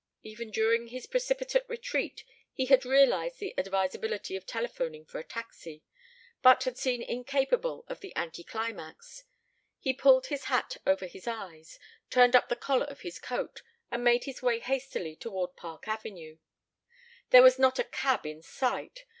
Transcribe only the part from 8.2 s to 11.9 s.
climax. He pulled his hat over his eyes,